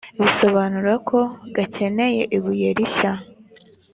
bisobunura 0.21 0.93
ko 1.09 1.19
gakeneye 1.55 2.23
ibuye 2.37 2.69
rishya 2.77 3.11